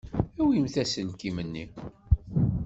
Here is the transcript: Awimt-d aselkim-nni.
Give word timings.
Awimt-d 0.41 0.75
aselkim-nni. 0.83 1.65